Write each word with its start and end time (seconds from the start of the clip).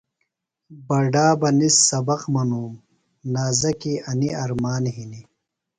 بڈا 0.87 1.27
بہ 1.39 1.49
ِنس 1.57 1.75
سبق 1.89 2.21
منُوم۔ 2.33 2.73
نازکیۡ 3.33 4.03
انیۡ 4.09 4.35
ارمان 4.43 4.83
ہِنیۡ 4.95 5.25